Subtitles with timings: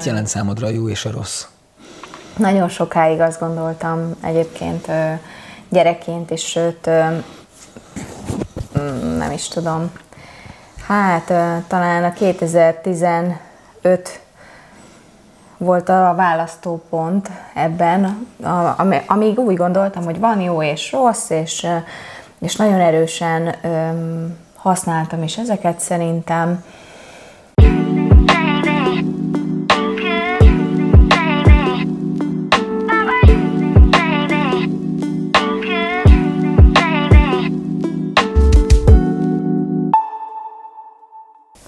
[0.00, 1.46] Mit jelent számodra a jó és a rossz?
[2.36, 4.86] Nagyon sokáig azt gondoltam egyébként
[5.68, 6.90] gyerekként, és sőt,
[8.78, 9.90] mm, nem is tudom,
[10.86, 11.26] hát
[11.66, 13.40] talán a 2015
[15.56, 18.26] volt a választópont ebben,
[19.06, 21.66] amíg úgy gondoltam, hogy van jó és rossz, és,
[22.38, 23.54] és nagyon erősen
[24.56, 26.64] használtam is ezeket szerintem.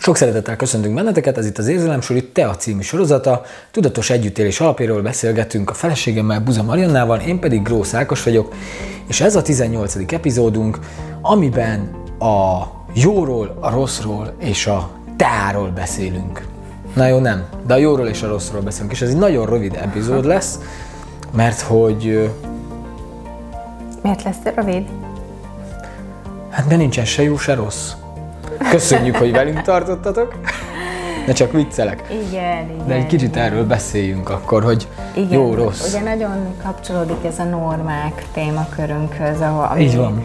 [0.02, 3.42] Sok szeretettel köszöntünk benneteket, ez itt az Érzelemsori Te című sorozata.
[3.70, 8.54] Tudatos együttélés alapjáról beszélgetünk a feleségemmel, Buza Mariannával, én pedig Grósz Ákos vagyok,
[9.08, 10.12] és ez a 18.
[10.12, 10.78] epizódunk,
[11.20, 16.46] amiben a jóról, a rosszról és a teáról beszélünk.
[16.94, 19.74] Na jó, nem, de a jóról és a rosszról beszélünk, és ez egy nagyon rövid
[19.74, 20.58] epizód lesz,
[21.36, 22.30] mert hogy...
[24.02, 24.86] Miért lesz rövid?
[26.50, 27.92] Hát mert nincsen se jó, se rossz.
[28.70, 30.34] Köszönjük, hogy velünk tartottatok.
[31.26, 32.02] Ne csak viccelek.
[32.10, 32.86] Igen, igen.
[32.86, 35.88] De egy kicsit erről beszéljünk akkor, hogy igen, jó, rossz.
[35.88, 40.22] Ugye nagyon kapcsolódik ez a normák témakörünkhöz, ahol, ami, Így van.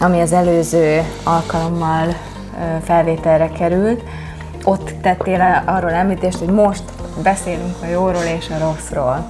[0.00, 2.14] ami az előző alkalommal
[2.84, 4.02] felvételre került.
[4.64, 6.82] Ott tettél arról említést, hogy most
[7.22, 9.26] beszélünk a jóról és a rosszról.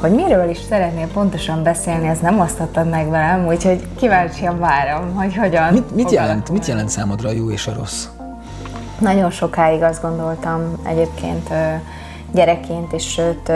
[0.00, 5.36] Hogy miről is szeretnél pontosan beszélni, ezt nem osztottad meg velem, úgyhogy kíváncsian várom, hogy
[5.36, 5.72] hogyan.
[5.72, 8.06] Mit, mit, jelent, mit jelent számodra a jó és a rossz?
[8.98, 11.50] Nagyon sokáig azt gondoltam egyébként
[12.32, 13.52] gyerekként, és sőt,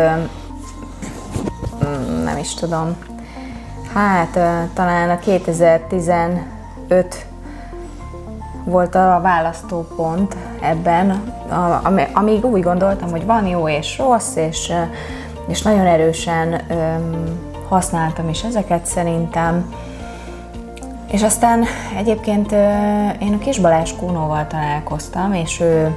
[1.84, 2.96] mm, nem is tudom,
[3.94, 4.38] hát
[4.74, 7.26] talán a 2015
[8.64, 11.34] volt a választópont ebben,
[12.12, 14.72] amíg úgy gondoltam, hogy van jó és rossz, és
[15.50, 19.74] és nagyon erősen öm, használtam is ezeket szerintem.
[21.10, 21.64] És aztán
[21.96, 22.52] egyébként
[23.22, 25.96] én a kis Balázs Kónóval találkoztam, és ő,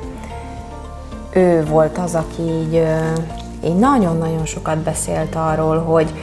[1.33, 2.83] ő volt az, aki így,
[3.65, 6.13] így nagyon-nagyon sokat beszélt arról, hogy,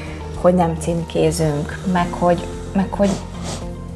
[0.40, 3.10] hogy nem címkézünk, meg hogy, meg hogy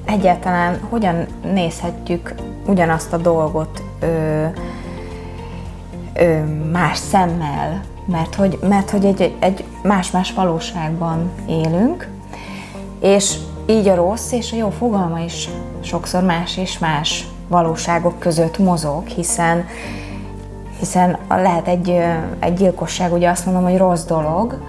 [0.04, 2.34] egyáltalán hogyan nézhetjük
[2.66, 4.46] ugyanazt a dolgot ö,
[6.14, 12.08] ö, más szemmel, mert hogy, mert hogy egy, egy más-más valóságban élünk,
[13.00, 13.36] és
[13.66, 15.48] így a rossz és a jó fogalma is
[15.80, 19.64] sokszor más és más valóságok között mozog, hiszen
[20.78, 22.00] hiszen lehet egy,
[22.38, 24.60] egy gyilkosság, ugye azt mondom, hogy rossz dolog,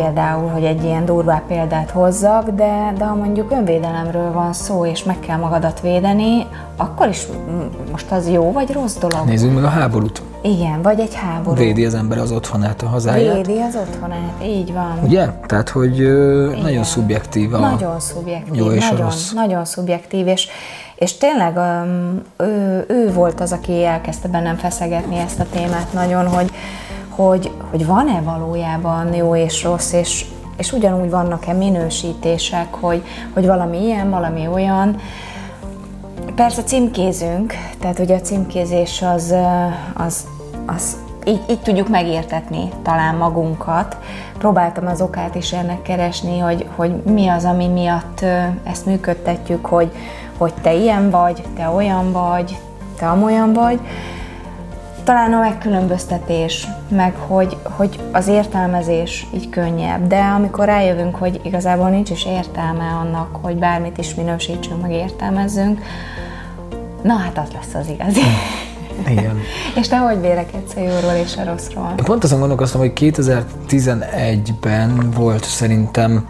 [0.00, 5.04] például, hogy egy ilyen durvá példát hozzak, de, de ha mondjuk önvédelemről van szó, és
[5.04, 6.46] meg kell magadat védeni,
[6.76, 7.26] akkor is
[7.90, 9.26] most az jó vagy rossz dolog?
[9.26, 10.22] Nézzük meg a háborút.
[10.42, 11.56] Igen, vagy egy háború.
[11.56, 13.46] Védi az ember az otthonát, a hazáját.
[13.46, 14.98] Védi az otthonát, így van.
[15.02, 15.26] Ugye?
[15.46, 19.32] Tehát, hogy ö, nagyon szubjektív a Nagyon szubjektív, jó és nagyon, a rossz.
[19.32, 20.48] nagyon szubjektív, és,
[20.94, 21.56] és tényleg
[22.36, 26.50] ő, ő volt az, aki elkezdte bennem feszegetni ezt a témát nagyon, hogy,
[27.14, 30.26] hogy, hogy van-e valójában jó és rossz, és,
[30.56, 33.02] és ugyanúgy vannak-e minősítések, hogy,
[33.34, 34.96] hogy valami ilyen, valami olyan.
[36.34, 39.34] Persze címkézünk, tehát ugye a címkézés az,
[39.94, 40.26] az,
[40.66, 43.96] az így, így tudjuk megértetni talán magunkat.
[44.38, 48.24] Próbáltam az okát is ennek keresni, hogy, hogy mi az, ami miatt
[48.64, 49.92] ezt működtetjük, hogy,
[50.38, 52.58] hogy te ilyen vagy, te olyan vagy,
[52.98, 53.80] te amolyan vagy
[55.04, 61.88] talán a megkülönböztetés, meg hogy, hogy az értelmezés így könnyebb, de amikor rájövünk, hogy igazából
[61.88, 65.80] nincs is értelme annak, hogy bármit is minősítsünk, meg értelmezzünk,
[67.02, 68.20] na hát az lesz az igazi.
[69.08, 69.38] Igen.
[69.80, 71.94] és te hogy vélekedsz a jóról és a rosszról?
[71.98, 76.28] Én pont azon gondolkoztam, hogy 2011-ben volt szerintem,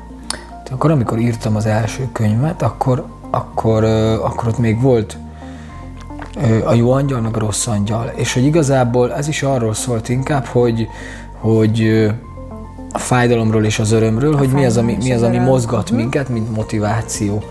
[0.71, 3.85] akkor amikor írtam az első könyvet, akkor, akkor,
[4.23, 5.17] akkor ott még volt
[6.65, 8.13] a jó angyal, meg a rossz angyal.
[8.17, 10.89] És hogy igazából ez is arról szólt inkább, hogy,
[11.41, 12.07] hogy
[12.93, 15.99] a fájdalomról és az örömről, a hogy mi az, ami, mi az, ami mozgat uh-huh.
[15.99, 17.43] minket, mint motiváció.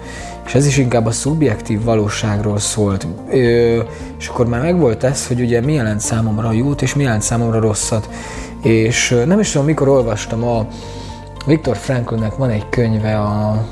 [0.46, 3.08] És ez is inkább a szubjektív valóságról szólt.
[3.30, 3.82] Ö,
[4.20, 7.22] és akkor már megvolt ez, hogy ugye mi jelent számomra a jót, és mi jelent
[7.22, 8.10] számomra rosszat.
[8.62, 10.68] És nem is tudom, mikor olvastam a
[11.46, 13.66] Viktor Franklnek van egy könyve, a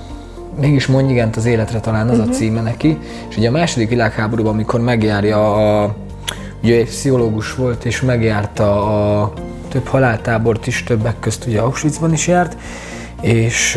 [0.59, 2.25] mégis mondj igent az életre talán az uh-huh.
[2.25, 2.35] a mhm.
[2.37, 2.97] címe neki,
[3.29, 5.53] és ugye a második világháborúban, amikor megjárja
[5.83, 5.95] a,
[6.63, 8.83] ugye egy pszichológus volt, és megjárta
[9.21, 9.33] a
[9.69, 12.57] több haláltábort is, többek közt ugye Auschwitzban is járt,
[13.21, 13.75] és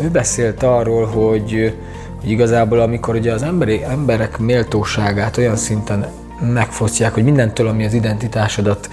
[0.00, 1.74] ő beszélt arról, hogy,
[2.20, 6.06] hogy igazából amikor ugye az emberi, emberek méltóságát olyan szinten
[6.52, 8.88] megfosztják, hogy mindentől, ami az identitásodat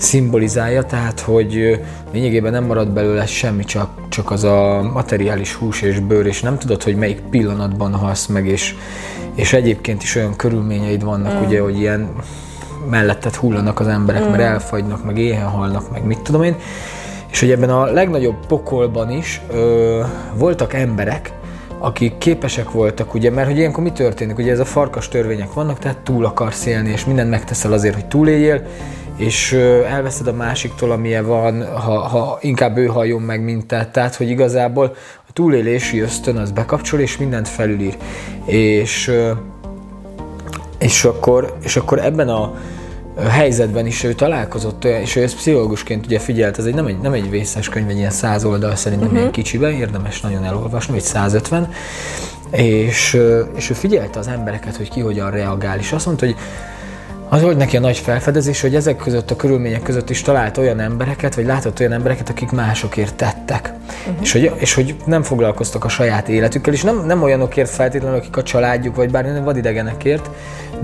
[0.00, 1.80] szimbolizálja, tehát hogy
[2.12, 6.58] lényegében nem marad belőle semmi, csak, csak az a materiális hús és bőr, és nem
[6.58, 8.74] tudod, hogy melyik pillanatban halsz meg, és,
[9.34, 11.46] és egyébként is olyan körülményeid vannak, mm.
[11.46, 12.08] ugye, hogy ilyen
[12.90, 14.30] mellettet hullanak az emberek, mm.
[14.30, 16.56] mert elfagynak, meg éhen halnak, meg mit tudom én.
[17.30, 20.00] És hogy ebben a legnagyobb pokolban is ö,
[20.34, 21.32] voltak emberek,
[21.78, 24.38] akik képesek voltak, ugye, mert hogy ilyenkor mi történik?
[24.38, 28.06] Ugye ez a farkas törvények vannak, tehát túl akarsz élni, és mindent megteszel azért, hogy
[28.06, 28.62] túléljél,
[29.20, 29.52] és
[29.88, 33.88] elveszed a másiktól, amilyen van, ha, ha inkább ő halljon meg, mint te.
[33.92, 34.94] Tehát, hogy igazából
[35.28, 37.96] a túlélési ösztön az bekapcsol, és mindent felülír.
[38.44, 39.12] És,
[40.78, 42.54] és, akkor, és akkor ebben a
[43.28, 47.12] helyzetben is ő találkozott, és ő ezt pszichológusként ugye figyelt, ez egy, nem, egy, nem
[47.12, 49.20] egy vészes könyv, egy ilyen száz oldal szerintem uh-huh.
[49.20, 51.70] ilyen kicsiben, érdemes nagyon elolvasni, vagy 150,
[52.50, 53.18] és,
[53.56, 56.36] és ő figyelte az embereket, hogy ki hogyan reagál, és azt mondta, hogy
[57.32, 60.80] az volt neki a nagy felfedezés, hogy ezek között a körülmények között is talált olyan
[60.80, 63.72] embereket, vagy látott olyan embereket, akik másokért tettek.
[64.06, 64.22] Uh-huh.
[64.22, 68.36] És, hogy, és hogy nem foglalkoztak a saját életükkel, és nem, nem olyanokért feltétlenül, akik
[68.36, 70.30] a családjuk, vagy bármilyen vadidegenekért,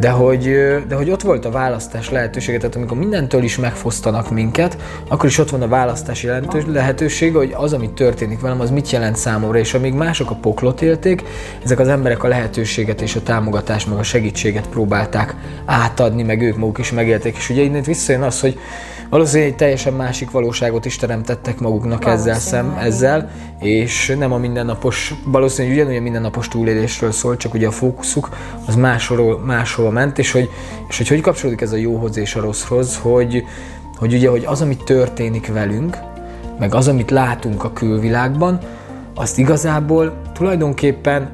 [0.01, 0.43] de hogy,
[0.89, 4.77] de hogy ott volt a választás lehetősége, tehát amikor mindentől is megfosztanak minket,
[5.09, 6.29] akkor is ott van a választási
[6.67, 10.83] lehetőség, hogy az, ami történik velem, az mit jelent számomra, és amíg mások a poklot
[10.83, 11.23] élték,
[11.65, 15.35] ezek az emberek a lehetőséget és a támogatást, meg a segítséget próbálták
[15.65, 18.59] átadni, meg ők maguk is megélték, és ugye innen visszajön az, hogy
[19.11, 25.15] valószínűleg egy teljesen másik valóságot is teremtettek maguknak ezzel szem, ezzel, és nem a mindennapos,
[25.25, 28.29] valószínűleg ugyanúgy a mindennapos túlélésről szól, csak ugye a fókuszuk
[28.67, 30.51] az máshol, máshol ment, és hogy,
[30.89, 33.45] és hogy hogy kapcsolódik ez a jóhoz és a rosszhoz, hogy,
[33.97, 35.99] hogy ugye, hogy az, ami történik velünk,
[36.59, 38.59] meg az, amit látunk a külvilágban,
[39.15, 41.31] azt igazából tulajdonképpen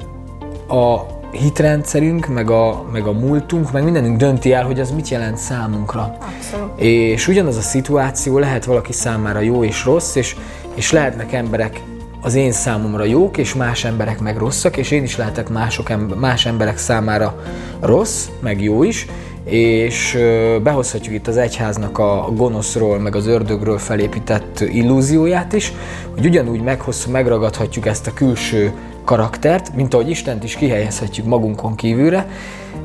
[0.68, 5.36] a hitrendszerünk, meg a, meg a múltunk, meg mindenünk dönti el, hogy az mit jelent
[5.36, 6.16] számunkra.
[6.20, 6.80] Abszolút.
[6.80, 10.36] És ugyanaz a szituáció lehet valaki számára jó és rossz, és,
[10.74, 11.80] és lehetnek emberek
[12.20, 16.46] az én számomra jók, és más emberek meg rosszak, és én is lehetek mások, más
[16.46, 17.42] emberek számára
[17.80, 19.06] rossz, meg jó is,
[19.44, 20.18] és
[20.62, 25.72] behozhatjuk itt az egyháznak a gonoszról, meg az ördögről felépített illúzióját is,
[26.14, 28.72] hogy ugyanúgy meghosszú, megragadhatjuk ezt a külső
[29.12, 32.26] karaktert, mint ahogy Istent is kihelyezhetjük magunkon kívülre,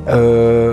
[0.05, 0.71] ö,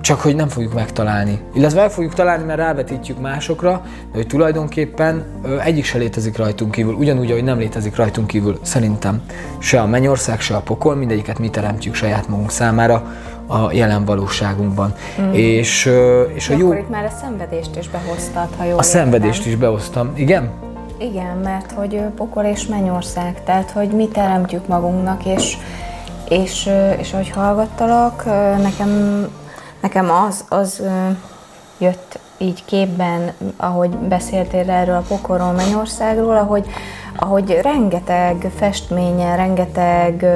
[0.00, 1.40] csak hogy nem fogjuk megtalálni.
[1.54, 6.70] Illetve meg fogjuk találni, mert rávetítjük másokra, de hogy tulajdonképpen ö, egyik se létezik rajtunk
[6.70, 9.22] kívül, ugyanúgy, ahogy nem létezik rajtunk kívül szerintem
[9.58, 13.14] se a mennyország, se a pokol, mindegyiket mi teremtjük saját magunk számára
[13.46, 14.94] a jelen valóságunkban.
[15.20, 15.32] Mm.
[15.32, 16.66] És, ö, és a jó...
[16.66, 20.71] Akkor itt már a szenvedést is behoztad, ha jól A szenvedést is behoztam, igen?
[21.02, 25.56] Igen, mert hogy pokol és mennyország, tehát hogy mi teremtjük magunknak, és,
[26.28, 28.24] és, és ahogy hallgattalak,
[28.62, 29.26] nekem,
[29.80, 30.82] nekem az, az
[31.78, 36.66] jött így képben, ahogy beszéltél erről a pokolról, mennyországról, ahogy,
[37.16, 40.26] ahogy rengeteg festményen, rengeteg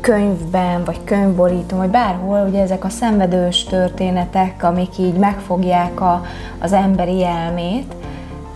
[0.00, 6.22] könyvben, vagy könyvborítón, vagy bárhol, ugye ezek a szenvedős történetek, amik így megfogják a,
[6.58, 7.94] az emberi elmét,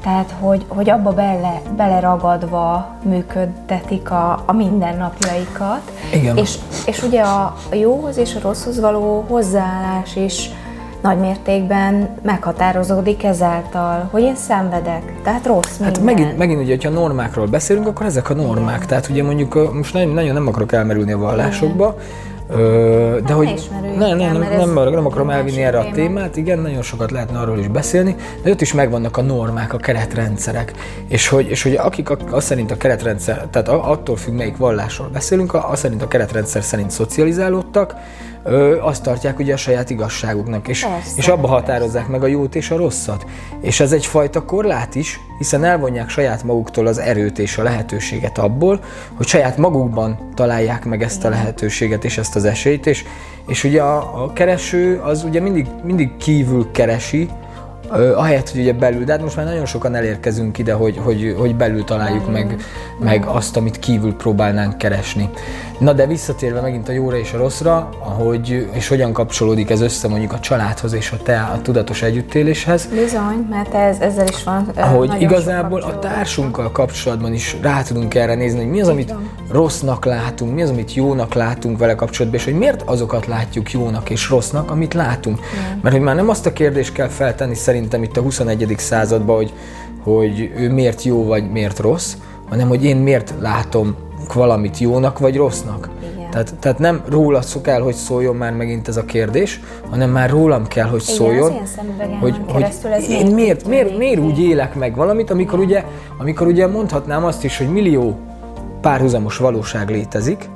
[0.03, 5.93] tehát, hogy, hogy abba bele, beleragadva működtetik a, a mindennapjaikat.
[6.15, 6.37] Igen.
[6.37, 10.51] És, és ugye a jóhoz és a rosszhoz való hozzáállás is
[11.03, 15.95] nagy mértékben meghatározódik ezáltal, hogy én szenvedek, tehát rossz minden.
[15.95, 18.77] Hát megint, megint ugye, hogyha normákról beszélünk, akkor ezek a normák.
[18.77, 18.89] Igen.
[18.89, 22.30] Tehát ugye mondjuk most nagyon, nagyon nem akarok elmerülni a vallásokba, Igen
[23.27, 26.83] de hogy nem, nem, nem, nem, nem, nem akarom elvinni erre a témát, igen, nagyon
[26.83, 30.73] sokat lehetne arról is beszélni, de ott is megvannak a normák, a keretrendszerek.
[31.09, 35.55] És hogy, és hogy akik azt szerint a keretrendszer, tehát attól függ, melyik vallásról beszélünk,
[35.55, 37.95] azt szerint a keretrendszer szerint szocializálódtak,
[38.45, 42.55] ö, azt tartják ugye a saját igazságuknak, és, persze, és abba határozzák meg a jót
[42.55, 43.27] és a rosszat.
[43.61, 48.81] És ez egyfajta korlát is, hiszen elvonják saját maguktól az erőt és a lehetőséget abból,
[49.15, 53.05] hogy saját magukban találják meg ezt a lehetőséget és ezt az esélyt, és,
[53.47, 57.29] és ugye a, a kereső az ugye mindig, mindig kívül keresi,
[57.91, 61.55] ahelyett, hogy ugye belül, de hát most már nagyon sokan elérkezünk ide, hogy, hogy, hogy
[61.55, 62.57] belül találjuk meg,
[62.99, 65.31] meg azt, amit kívül próbálnánk keresni.
[65.79, 70.09] Na de visszatérve megint a jóra és a rosszra, ahogy, és hogyan kapcsolódik ez össze
[70.09, 72.87] mondjuk a családhoz és a te a tudatos együttéléshez.
[72.87, 74.71] Bizony, mert ez, ezzel is van.
[74.77, 79.15] Ahogy igazából a társunkkal kapcsolatban is rá tudunk erre nézni, hogy mi az, amit
[79.51, 84.11] rossznak látunk, mi az, amit jónak látunk vele kapcsolatban, és hogy miért azokat látjuk jónak
[84.11, 85.39] és rossznak, amit látunk.
[85.39, 85.79] Igen.
[85.83, 88.75] Mert hogy már nem azt a kérdést kell feltenni szerintem itt a 21.
[88.79, 89.53] században, hogy,
[90.03, 92.15] hogy ő miért jó vagy miért rossz,
[92.49, 93.97] hanem hogy én miért látom
[94.35, 95.89] valamit jónak vagy rossznak.
[96.15, 96.31] Igen.
[96.31, 99.61] Tehát, tehát nem róla kell, hogy szóljon már megint ez a kérdés,
[99.91, 101.53] hanem már rólam kell, hogy Igen, szóljon.
[101.77, 105.85] szemüvegemben hogy, hogy ez én miért, miért, miért úgy élek meg valamit, amikor ugye,
[106.19, 108.19] amikor ugye mondhatnám azt is, hogy millió
[108.81, 110.49] párhuzamos valóság létezik,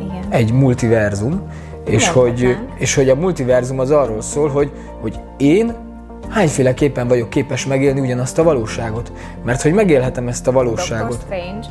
[0.00, 0.24] Igen.
[0.28, 1.42] egy multiverzum,
[1.84, 5.74] és hogy, és hogy a multiverzum az arról szól, hogy, hogy én
[6.28, 9.12] hányféleképpen vagyok képes megélni ugyanazt a valóságot.
[9.44, 10.56] Mert hogy megélhetem ezt a Dr.
[10.56, 11.18] valóságot.
[11.24, 11.66] Strange.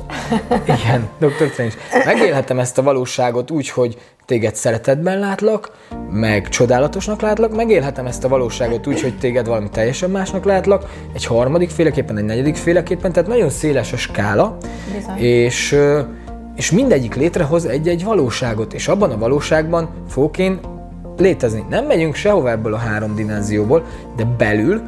[0.78, 1.50] Igen, Dr.
[1.52, 1.76] Strange.
[2.06, 5.72] Megélhetem ezt a valóságot úgy, hogy téged szeretetben látlak,
[6.12, 11.26] meg csodálatosnak látlak, megélhetem ezt a valóságot úgy, hogy téged valami teljesen másnak látlak, egy
[11.26, 14.58] harmadik féleképpen, egy negyedik féleképpen, tehát nagyon széles a skála,
[14.94, 15.18] Bizony.
[15.18, 15.80] és,
[16.56, 20.60] és mindegyik létrehoz egy-egy valóságot, és abban a valóságban fogok én
[21.18, 21.66] létezni.
[21.70, 23.84] Nem megyünk sehova ebből a három dimenzióból,
[24.16, 24.82] de belül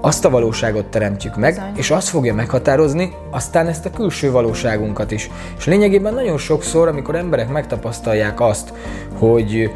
[0.00, 1.72] azt a valóságot teremtjük meg, Bizony.
[1.76, 5.30] és az fogja meghatározni aztán ezt a külső valóságunkat is.
[5.58, 8.72] És lényegében nagyon sokszor, amikor emberek megtapasztalják azt,
[9.18, 9.70] hogy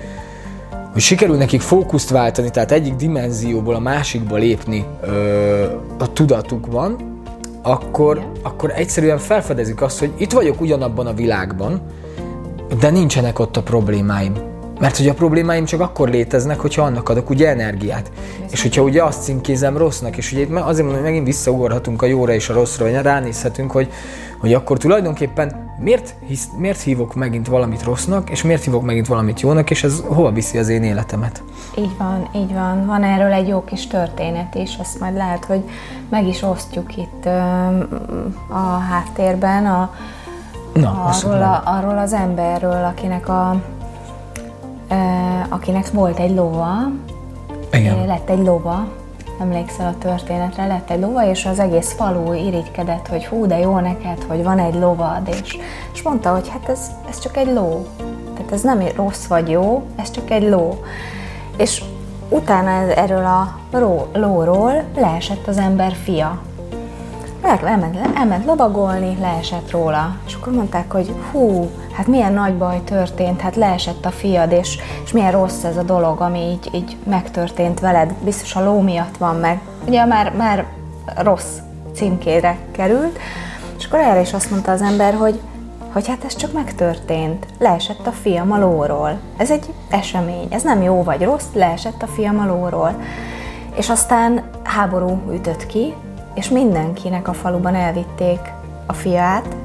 [0.92, 5.64] hogy sikerül nekik fókuszt váltani, tehát egyik dimenzióból a másikba lépni ö,
[5.98, 7.20] a tudatukban,
[7.62, 11.80] akkor, akkor egyszerűen felfedezik azt, hogy itt vagyok ugyanabban a világban,
[12.80, 14.32] de nincsenek ott a problémáim.
[14.80, 18.10] Mert hogy a problémáim csak akkor léteznek, hogyha annak adok ugye energiát.
[18.50, 22.06] És hogyha ugye azt címkézem rossznak, és ugye itt azért mondom, hogy megint visszaugorhatunk a
[22.06, 23.92] jóra és a rosszra, vagy ránézhetünk, hogy,
[24.40, 29.40] hogy akkor tulajdonképpen miért, hisz, miért hívok megint valamit rossznak, és miért hívok megint valamit
[29.40, 31.42] jónak, és ez hova viszi az én életemet.
[31.78, 32.86] Így van, így van.
[32.86, 35.62] Van erről egy jó kis történet is, ezt majd lehet, hogy
[36.10, 37.26] meg is osztjuk itt
[38.48, 39.94] a háttérben a,
[40.74, 43.62] Na, arról, a, arról az emberről, akinek a
[45.48, 46.90] akinek volt egy lova,
[47.72, 48.06] Igen.
[48.06, 48.86] lett egy lova,
[49.40, 53.78] emlékszel a történetre, lett egy lova, és az egész falu irigykedett, hogy hú, de jó
[53.78, 55.58] neked, hogy van egy lovad, és,
[55.92, 57.86] és mondta, hogy hát ez, ez csak egy ló.
[58.34, 60.84] Tehát ez nem rossz vagy jó, ez csak egy ló.
[61.56, 61.82] És
[62.28, 66.42] utána erről a ró, lóról leesett az ember fia.
[67.44, 70.16] El- Elment, elment lovagolni, leesett róla.
[70.26, 74.78] És akkor mondták, hogy hú, hát milyen nagy baj történt, hát leesett a fiad, és,
[75.04, 78.14] és milyen rossz ez a dolog, ami így, így megtörtént veled.
[78.24, 79.60] Biztos a ló miatt van meg.
[79.86, 80.64] Ugye már, már
[81.16, 81.56] rossz
[81.94, 83.18] címkére került.
[83.78, 85.40] És akkor erre is azt mondta az ember, hogy,
[85.92, 87.46] hogy hát ez csak megtörtént.
[87.58, 89.18] Leesett a fiam a lóról.
[89.36, 90.46] Ez egy esemény.
[90.50, 93.00] Ez nem jó vagy rossz, leesett a fiam a lóról.
[93.76, 95.94] És aztán háború ütött ki,
[96.34, 98.40] és mindenkinek a faluban elvitték
[98.86, 99.56] a fiát,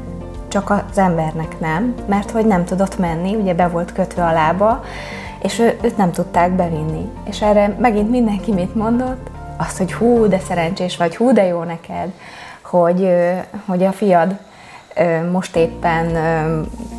[0.47, 4.83] csak az embernek nem, mert hogy nem tudott menni, ugye be volt kötve a lába,
[5.41, 7.09] és ő, őt nem tudták bevinni.
[7.23, 9.29] És erre megint mindenki mit mondott?
[9.57, 12.11] Azt, hogy hú, de szerencsés vagy, hú, de jó neked,
[12.61, 13.09] hogy,
[13.65, 14.37] hogy a fiad
[15.31, 16.15] most éppen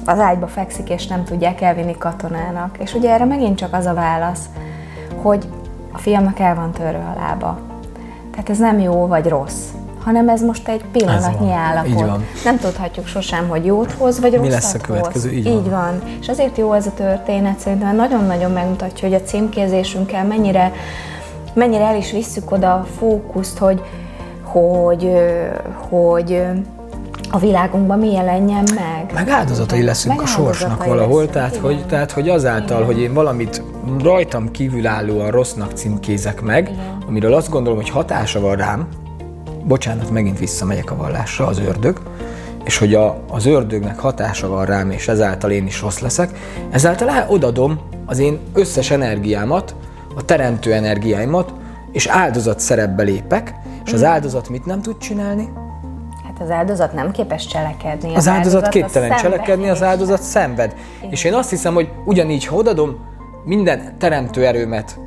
[0.04, 2.78] az ágyba fekszik, és nem tudják elvinni katonának.
[2.78, 4.48] És ugye erre megint csak az a válasz,
[5.22, 5.48] hogy
[5.92, 7.69] a fiamnak el van törve a lába.
[8.40, 9.64] Tehát ez nem jó vagy rossz,
[10.04, 12.20] hanem ez most egy pillanatnyi állapot.
[12.44, 15.70] Nem tudhatjuk sosem, hogy jót hoz, vagy rosszat lesz a következő, így így van.
[15.70, 16.02] van.
[16.20, 20.72] És azért jó ez a történet, szerintem nagyon-nagyon megmutatja, hogy a címkézésünkkel mennyire,
[21.54, 23.82] mennyire el is visszük oda a fókuszt, hogy,
[24.42, 25.10] hogy,
[25.88, 26.42] hogy
[27.30, 29.12] a világunkban mi jelenjen meg.
[29.14, 31.62] Meg áldozatai leszünk Meg a sorsnak valahol, leszünk, tehát igen.
[31.62, 33.62] hogy, tehát hogy azáltal, hogy én valamit
[33.98, 36.98] rajtam kívülállóan rossznak címkézek meg, Igen.
[37.08, 38.88] amiről azt gondolom, hogy hatása van rám,
[39.64, 42.00] bocsánat, megint visszamegyek a vallásra, az ördög,
[42.64, 46.38] és hogy a, az ördögnek hatása van rám, és ezáltal én is rossz leszek,
[46.70, 49.74] ezáltal odadom az én összes energiámat,
[50.16, 51.52] a teremtő energiáimat,
[51.92, 53.54] és áldozat szerepbe lépek,
[53.84, 55.48] és az áldozat mit nem tud csinálni?
[56.24, 58.14] Hát az áldozat nem képes cselekedni.
[58.14, 60.74] Az áldozat képtelen az cselekedni, az áldozat szenved.
[61.10, 62.96] És én azt hiszem, hogy ugyanígy, ha odadom
[63.44, 64.98] minden teremtő erőmet,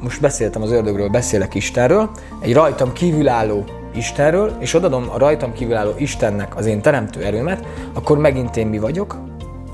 [0.00, 3.64] most beszéltem az ördögről, beszélek Istenről, egy rajtam kívülálló
[3.94, 8.78] Istenről, és odadom a rajtam kívülálló Istennek az én teremtő erőmet, akkor megint én mi
[8.78, 9.18] vagyok?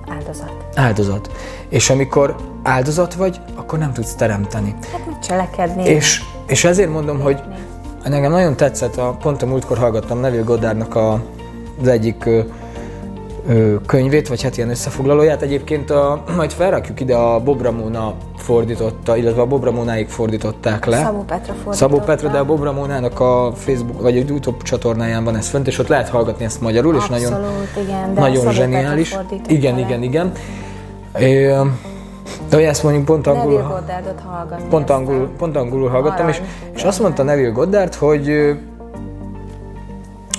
[0.09, 0.53] Áldozat.
[0.75, 1.31] Áldozat.
[1.69, 4.75] És amikor áldozat vagy, akkor nem tudsz teremteni.
[4.93, 5.85] Hát mit cselekedni?
[5.85, 7.43] És, és ezért mondom, hogy
[8.05, 11.23] nekem nagyon tetszett, a, pont a múltkor hallgattam Neville Goddardnak a,
[11.81, 12.29] az egyik
[13.87, 15.43] könyvét, vagy hát ilyen összefoglalóját.
[15.43, 20.97] Egyébként a, majd felrakjuk ide a Bob Ramona fordította, illetve a Bob Ramonáig fordították le.
[20.97, 21.77] Szabó Petra fordította.
[21.77, 25.67] Szabó Petra, de a Bob Ramonának a Facebook vagy a YouTube csatornáján van ez fönt,
[25.67, 27.53] és ott lehet hallgatni ezt magyarul, és Abszolút, nagyon,
[27.85, 29.17] igen, de nagyon zseniális.
[29.47, 29.81] Igen, le.
[29.81, 30.33] igen, igen.
[31.19, 31.47] É,
[32.49, 33.61] de hogy ezt mondjuk pont angolul...
[34.69, 34.97] Pont, aztán.
[34.97, 36.51] angol, pont angolul hallgattam, és, Arany.
[36.75, 38.57] és azt mondta Neville Goddard, hogy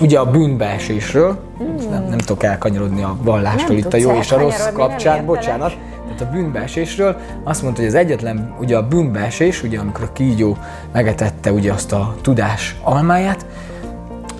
[0.00, 1.75] ugye a bűnbeesésről, mm.
[1.90, 5.76] Nem, nem tudok elkanyarodni a vallástól Nem itt a jó és a rossz kapcsán, bocsánat,
[6.16, 10.56] elmondta a bűnbeesésről, azt mondta, hogy az egyetlen, ugye a bűnbeesés, ugye amikor a kígyó
[10.92, 13.46] megetette ugye azt a tudás almáját,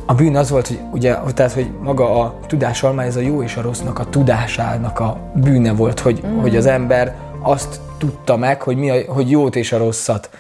[0.07, 3.43] a bűn az volt, hogy ugye, tehát, hogy maga a tudás almája, ez a jó
[3.43, 6.41] és a rossznak a tudásának a bűne volt, hogy, mm.
[6.41, 10.31] hogy az ember azt tudta meg, hogy, mi a, hogy jót és a rosszat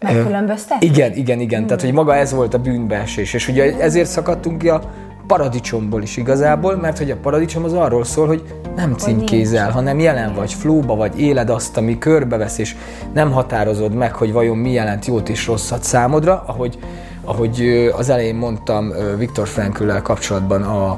[0.00, 0.86] Megkülönböztetni?
[0.86, 1.62] Igen, igen, igen.
[1.62, 1.66] Mm.
[1.66, 3.34] Tehát, hogy maga ez volt a bűnbeesés.
[3.34, 4.80] És ugye ezért szakadtunk ki a
[5.26, 8.42] paradicsomból is igazából, mert hogy a paradicsom az arról szól, hogy
[8.76, 12.76] nem címkézel, hanem jelen vagy, flóba vagy, éled azt, ami körbevesz, és
[13.12, 16.78] nem határozod meg, hogy vajon mi jelent jót és rosszat számodra, ahogy,
[17.24, 20.88] ahogy az elején mondtam Viktor frankl kapcsolatban a,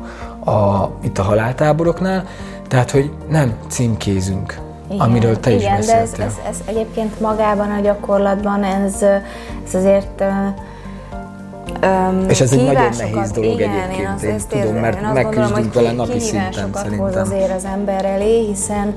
[0.50, 2.24] a, itt a haláltáboroknál,
[2.68, 4.58] tehát, hogy nem címkézünk,
[4.90, 6.16] igen, amiről te igen, is beszéltél.
[6.16, 9.02] de ez, ez, ez egyébként magában a gyakorlatban ez,
[9.66, 10.24] ez azért
[11.82, 15.00] Um, és ez egy nagyon nehéz dolog igen, egyébként, én, azt, én ezt tudom, mert
[15.00, 16.98] én megküzdünk vele napi szinten szerintem.
[16.98, 18.94] hoz azért az ember elé, hiszen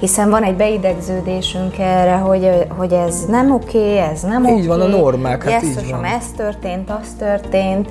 [0.00, 4.54] hiszen van egy beidegződésünk erre, hogy, hogy ez nem oké, ez nem oké.
[4.54, 6.04] Így van, a normák, hát így van.
[6.04, 7.90] ez történt, az történt,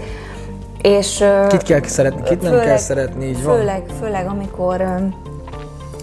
[0.82, 1.24] és...
[1.48, 3.98] Kit kell szeretni, kit főleg, nem kell szeretni, így főleg, van.
[4.02, 4.84] Főleg, amikor,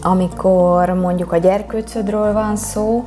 [0.03, 3.05] amikor mondjuk a gyerkőcödről van szó,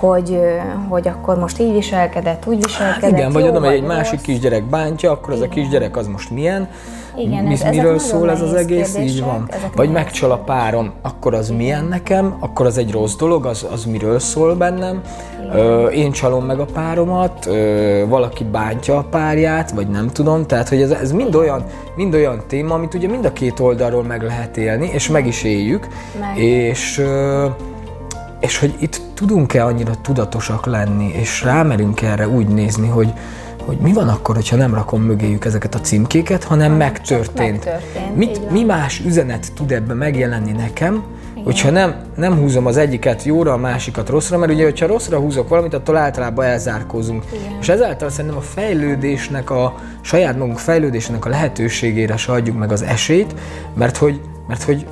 [0.00, 0.40] hogy,
[0.88, 3.02] hogy akkor most így viselkedett, úgy viselkedett.
[3.02, 3.88] Hát igen, vagy oda megy egy rossz.
[3.88, 5.42] másik kisgyerek bántja, akkor igen.
[5.42, 6.68] az a kisgyerek az most milyen,
[7.16, 8.96] igen, Mi, ez, miről szól ez az egész?
[8.96, 9.48] Így van.
[9.74, 13.84] Vagy megcsal a párom, akkor az milyen nekem, akkor az egy rossz dolog, az, az
[13.84, 15.00] miről szól bennem.
[15.52, 20.46] Ö, én csalom meg a páromat, ö, valaki bántja a párját, vagy nem tudom.
[20.46, 21.64] Tehát, hogy ez, ez mind, olyan,
[21.96, 25.42] mind olyan téma, amit ugye mind a két oldalról meg lehet élni, és meg is
[25.42, 25.86] éljük.
[26.20, 26.38] Meg.
[26.38, 27.46] És ö,
[28.40, 33.12] és hogy itt tudunk-e annyira tudatosak lenni, és rámerünk erre úgy nézni, hogy,
[33.64, 37.64] hogy mi van akkor, hogyha nem rakom mögéjük ezeket a címkéket, hanem megtörtént.
[37.64, 41.44] megtörtént Mit, mi más üzenet tud ebben megjelenni nekem, igen.
[41.44, 45.48] hogyha nem, nem húzom az egyiket jóra, a másikat rosszra, mert ugye, hogyha rosszra húzok
[45.48, 47.24] valamit, attól általában elzárkózunk.
[47.32, 47.58] Igen.
[47.60, 52.82] És ezáltal szerintem a fejlődésnek, a saját magunk fejlődésnek a lehetőségére se adjuk meg az
[52.82, 53.34] esélyt,
[53.74, 54.86] mert hogy, mert hogy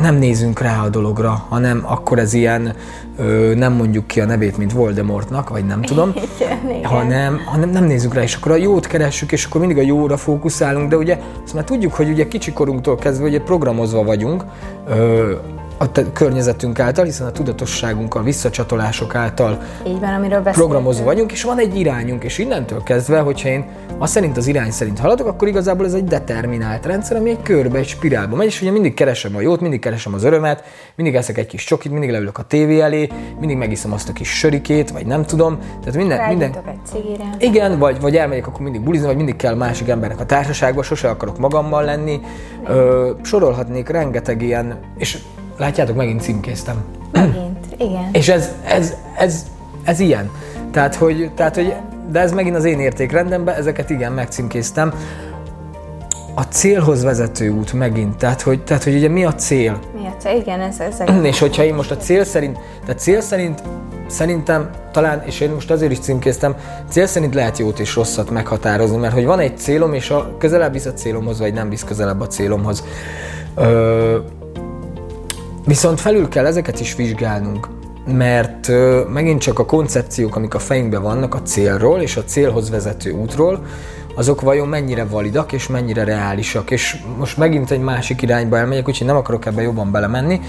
[0.00, 2.74] nem nézünk rá a dologra, hanem akkor ez ilyen,
[3.18, 6.84] ö, nem mondjuk ki a nevét, mint Voldemortnak, vagy nem tudom, igen, igen.
[6.84, 10.16] Hanem, hanem nem nézzük rá, és akkor a jót keressük, és akkor mindig a jóra
[10.16, 14.44] fókuszálunk, de ugye azt már tudjuk, hogy ugye kicsikorunktól kezdve ugye programozva vagyunk,
[14.88, 15.32] ö,
[15.78, 21.32] a te- környezetünk által, hiszen a tudatosságunk a visszacsatolások által Így van, amiről programozva vagyunk,
[21.32, 23.64] és van egy irányunk, és innentől kezdve, hogyha én
[23.98, 27.78] azt szerint az irány szerint haladok, akkor igazából ez egy determinált rendszer, ami egy körbe,
[27.78, 30.64] egy spirálba megy, és ugye mindig keresem a jót, mindig keresem az örömet,
[30.94, 34.28] mindig eszek egy kis csokit, mindig leülök a tévé elé, mindig megiszom azt a kis
[34.28, 35.58] sörikét, vagy nem tudom.
[35.58, 36.52] Tehát minden, minden...
[36.66, 37.24] egy cigire.
[37.38, 41.08] Igen, vagy, vagy elmegyek akkor mindig bulizni, vagy mindig kell másik embernek a társaságba, sose
[41.08, 42.20] akarok magammal lenni.
[42.66, 45.18] Ö, sorolhatnék rengeteg ilyen, és
[45.58, 46.84] Látjátok, megint címkéztem.
[47.12, 48.08] Megint, igen.
[48.12, 49.46] És ez, ez, ez,
[49.84, 50.30] ez ilyen.
[50.70, 51.74] Tehát, hogy, tehát, hogy,
[52.10, 54.92] de ez megint az én értékrendemben, ezeket igen, megcímkéztem.
[56.34, 59.78] A célhoz vezető út megint, tehát hogy, tehát, hogy ugye mi a cél?
[60.00, 60.36] Mi a cél?
[60.36, 63.62] Igen, ez, ez És hogyha én most a cél szerint, tehát cél szerint
[64.06, 66.56] szerintem talán, és én most azért is címkéztem,
[66.88, 70.72] cél szerint lehet jót és rosszat meghatározni, mert hogy van egy célom, és a közelebb
[70.72, 72.84] visz a célomhoz, vagy nem visz közelebb a célomhoz.
[73.54, 74.18] Ö,
[75.68, 77.68] Viszont felül kell ezeket is vizsgálnunk,
[78.06, 78.68] mert
[79.12, 83.62] megint csak a koncepciók, amik a fejünkben vannak a célról és a célhoz vezető útról,
[84.16, 86.70] azok vajon mennyire validak és mennyire reálisak.
[86.70, 90.40] És most megint egy másik irányba elmegyek, úgyhogy nem akarok ebbe jobban belemenni.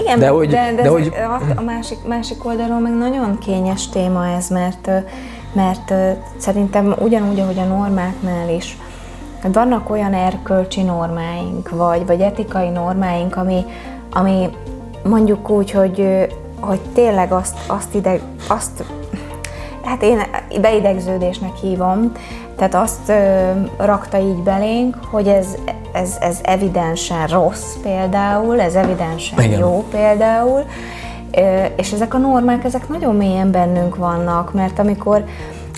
[0.00, 1.12] Igen, de, hogy, de, de, de hogy...
[1.56, 4.90] a másik, másik oldalról meg nagyon kényes téma ez, mert,
[5.52, 5.92] mert
[6.36, 8.76] szerintem ugyanúgy, ahogy a normáknál is,
[9.52, 13.64] vannak olyan erkölcsi normáink, vagy, vagy etikai normáink, ami,
[14.12, 14.48] ami
[15.04, 16.28] mondjuk úgy, hogy,
[16.60, 18.84] hogy tényleg azt, azt ide, azt,
[19.84, 20.20] hát én
[20.60, 22.12] beidegződésnek hívom,
[22.56, 25.46] tehát azt ö, rakta így belénk, hogy ez,
[25.92, 29.58] ez, ez evidensen rossz például, ez evidensen Igen.
[29.58, 30.64] jó például,
[31.30, 35.24] ö, és ezek a normák, ezek nagyon mélyen bennünk vannak, mert amikor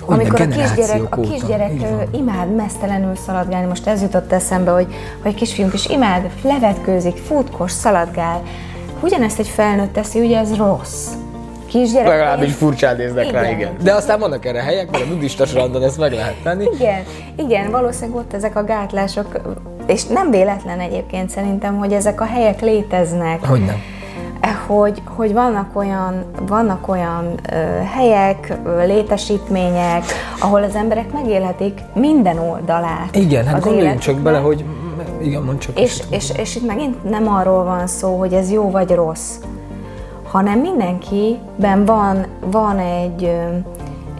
[0.07, 1.73] amikor a kisgyerek, a kisgyerek
[2.13, 4.87] imád mesztelenül szaladgálni, most ez jutott eszembe, hogy,
[5.23, 8.43] hogy a kisfiunk is imád, levetkőzik, futkos, szaladgál.
[9.01, 11.07] Ugyanezt egy felnőtt teszi, ugye ez rossz.
[11.67, 12.09] Kisgyerek.
[12.09, 13.43] Legalábbis furcsán néznek igen.
[13.43, 13.77] rá, igen.
[13.83, 16.69] De aztán vannak erre helyek, mert a nudista strandon ezt meg lehet tenni.
[16.75, 17.03] Igen,
[17.37, 19.41] igen, valószínűleg ott ezek a gátlások,
[19.87, 23.45] és nem véletlen egyébként szerintem, hogy ezek a helyek léteznek.
[23.45, 23.83] Hogy nem
[24.67, 27.55] hogy, hogy vannak olyan, vannak olyan ö,
[27.95, 30.05] helyek, ö, létesítmények,
[30.41, 33.17] ahol az emberek megélhetik minden oldalát.
[33.17, 34.65] Igen, hát gondoljunk csak bele, hogy
[35.23, 35.81] igen, mond csak.
[35.81, 39.35] És, és, és itt megint nem arról van szó, hogy ez jó vagy rossz,
[40.23, 43.31] hanem mindenkiben van, van egy,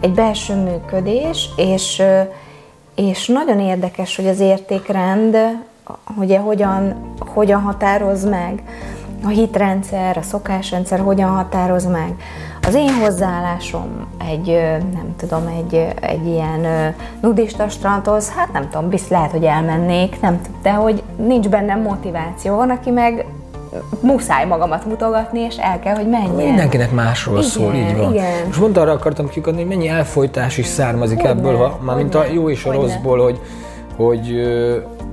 [0.01, 2.01] egy belső működés, és,
[2.95, 5.37] és nagyon érdekes, hogy az értékrend
[6.17, 8.63] ugye hogyan, hogyan határoz meg,
[9.23, 12.15] a hitrendszer, a szokásrendszer hogyan határoz meg.
[12.67, 14.47] Az én hozzáállásom egy,
[14.93, 20.41] nem tudom, egy, egy ilyen nudista strandhoz, hát nem tudom, biztos lehet, hogy elmennék, nem
[20.41, 22.55] tudom, de hogy nincs bennem motiváció.
[22.55, 23.25] Van, aki meg
[24.01, 26.35] muszáj magamat mutogatni, és el kell, hogy menjen.
[26.35, 28.13] Mindenkinek másról igen, szól, így van.
[28.13, 28.49] Igen.
[28.49, 32.15] És mondta arra akartam kiukadni, hogy mennyi elfolytás is származik hogy ebből, ha, már mint
[32.15, 33.39] a jó és a rosszból, hogy,
[33.95, 34.31] hogy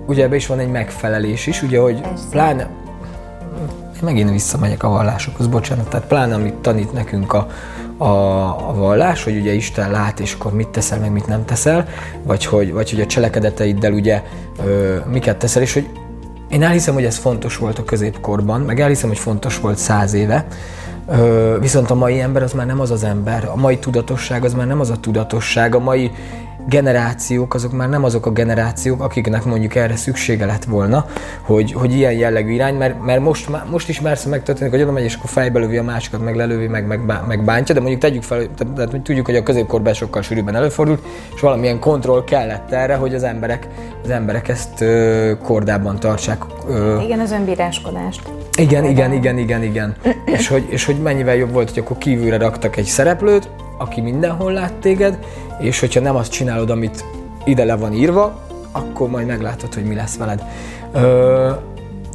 [0.07, 2.25] ugye ebben is van egy megfelelés is, ugye, hogy Persze.
[2.31, 2.69] pláne,
[4.03, 7.47] megint visszamegyek a vallásokhoz, bocsánat, tehát pláne amit tanít nekünk a,
[7.97, 8.05] a,
[8.69, 11.89] a vallás, hogy ugye Isten lát, és akkor mit teszel, meg mit nem teszel,
[12.23, 14.23] vagy hogy, vagy hogy a cselekedeteiddel ugye
[14.65, 15.89] ö, miket teszel, és hogy
[16.49, 20.47] én elhiszem, hogy ez fontos volt a középkorban, meg elhiszem, hogy fontos volt száz éve,
[21.09, 24.55] Ö, viszont a mai ember az már nem az az ember, a mai tudatosság az
[24.55, 26.11] már nem az a tudatosság, a mai
[26.69, 31.07] generációk, azok már nem azok a generációk, akiknek mondjuk erre szüksége lett volna,
[31.41, 35.05] hogy, hogy ilyen jellegű irány, mert, mert most, most is már megtörténik, hogy oda megy,
[35.05, 38.23] és akkor fejbe lövi a másikat, meg lelövi, meg, meg, meg bántja, de mondjuk tegyük
[38.23, 41.03] fel, tehát, tehát tudjuk, hogy a középkorban sokkal sűrűbben előfordult,
[41.35, 43.67] és valamilyen kontroll kellett erre, hogy az emberek,
[44.05, 46.43] az emberek ezt ö, kordában tartsák.
[46.69, 48.23] Ö, igen, az önbíráskodást.
[48.59, 49.97] Igen, igen, igen, igen, igen.
[50.25, 53.49] és, hogy, és hogy mennyivel jobb volt, hogy akkor kívülre raktak egy szereplőt,
[53.81, 55.19] aki mindenhol lát téged,
[55.59, 57.05] és hogyha nem azt csinálod, amit
[57.45, 58.41] ide le van írva,
[58.73, 60.45] akkor majd meglátod, hogy mi lesz veled.
[60.93, 61.51] Ö,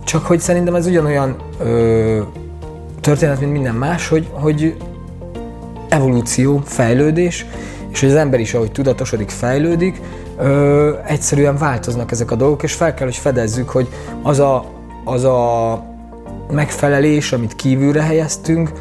[0.03, 2.21] csak hogy szerintem ez ugyanolyan ö,
[3.01, 4.75] történet, mint minden más, hogy, hogy
[5.89, 7.45] evolúció, fejlődés,
[7.91, 10.01] és hogy az ember is, ahogy tudatosodik, fejlődik,
[10.37, 13.87] ö, egyszerűen változnak ezek a dolgok, és fel kell, hogy fedezzük, hogy
[14.21, 14.65] az a,
[15.03, 15.83] az a
[16.51, 18.71] megfelelés, amit kívülre helyeztünk,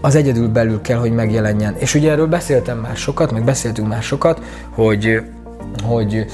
[0.00, 1.74] az egyedül belül kell, hogy megjelenjen.
[1.78, 4.42] És ugye erről beszéltem már sokat, meg beszéltünk már sokat,
[4.74, 5.22] hogy,
[5.84, 6.26] hogy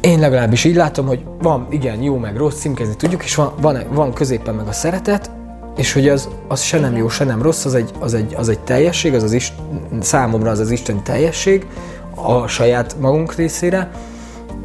[0.00, 3.78] én legalábbis így látom, hogy van igen, jó meg rossz, címkezni tudjuk, és van, van,
[3.90, 5.30] van középen meg a szeretet,
[5.76, 8.48] és hogy az, az se nem jó, se nem rossz, az egy, az egy, az
[8.48, 9.52] egy teljesség, az az is,
[10.00, 11.66] számomra az az Isten teljesség
[12.14, 13.90] a saját magunk részére,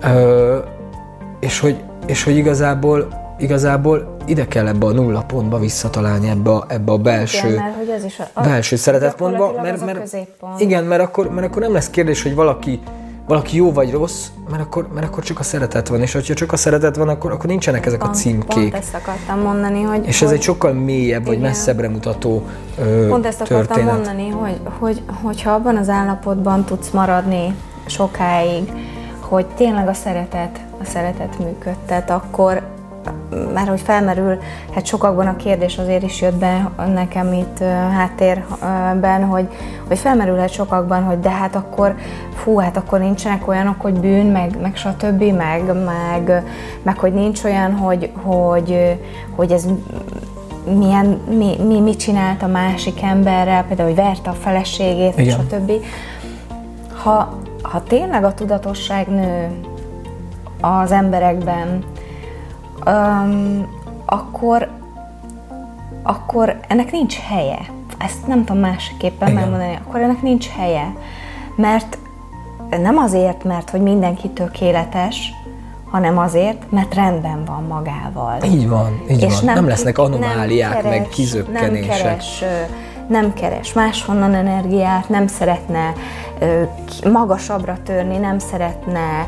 [0.02, 0.58] ö,
[1.40, 3.08] és, hogy, és hogy igazából
[3.38, 7.76] igazából ide kell ebbe a nulla pontba visszatalálni, ebbe a, ebbe a belső, igen, mert,
[7.76, 10.18] hogy az is a, a belső szeretetpontba, mert, mert,
[10.58, 12.80] igen, mert akkor, mert akkor nem lesz kérdés, hogy valaki
[13.28, 16.52] valaki jó vagy rossz, mert akkor, mert akkor csak a szeretet van, és ha csak
[16.52, 18.72] a szeretet van, akkor, akkor nincsenek ezek pont, a címkék.
[18.72, 20.08] Pont ezt akartam mondani, hogy...
[20.08, 21.34] És hogy, ez egy sokkal mélyebb, igen.
[21.34, 22.44] vagy messzebbre mutató
[22.80, 23.64] ö, Pont ezt történet.
[23.64, 28.72] akartam mondani, hogy, hogy, hogyha abban az állapotban tudsz maradni sokáig,
[29.20, 32.62] hogy tényleg a szeretet, a szeretet működtet, akkor,
[33.54, 34.38] már hogy felmerül,
[34.74, 37.58] hát sokakban a kérdés azért is jött be nekem itt
[37.94, 39.48] háttérben, hogy,
[39.88, 41.96] hogy felmerülhet sokakban, hogy de hát akkor,
[42.36, 46.44] fú, hát akkor nincsenek olyanok, hogy bűn, meg, meg stb., meg, meg,
[46.84, 48.98] meg hogy nincs olyan, hogy, hogy,
[49.36, 49.66] hogy ez
[50.78, 55.40] milyen, mi, mi, mit csinált a másik emberrel, például, hogy verte a feleségét, Igen.
[55.40, 55.72] stb.
[57.04, 59.50] Ha, ha tényleg a tudatosság nő
[60.62, 61.84] az emberekben,
[62.86, 63.68] um,
[64.06, 64.70] akkor,
[66.04, 67.60] akkor ennek nincs helye.
[67.98, 69.42] Ezt nem tudom másképpen Igen.
[69.42, 69.80] megmondani.
[69.88, 70.94] Akkor ennek nincs helye.
[71.56, 71.98] Mert
[72.70, 75.34] nem azért, mert hogy mindenki tökéletes,
[75.90, 78.44] hanem azért, mert rendben van magával.
[78.44, 79.46] Így van, így és van.
[79.46, 81.88] Nem, nem lesznek anomáliák, nem keres, meg kizökkenések.
[81.88, 82.44] Nem keres,
[83.08, 85.94] nem keres máshonnan energiát, nem szeretne
[87.12, 89.28] magasabbra törni, nem szeretne